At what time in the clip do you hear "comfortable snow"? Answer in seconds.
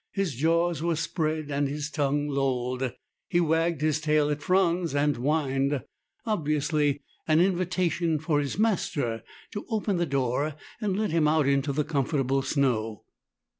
11.83-13.03